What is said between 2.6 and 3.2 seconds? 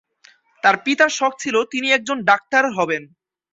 হবেন।